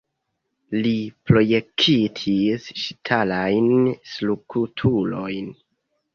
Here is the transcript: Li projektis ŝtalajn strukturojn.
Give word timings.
Li 0.85 0.93
projektis 1.29 2.65
ŝtalajn 2.85 3.71
strukturojn. 4.15 5.55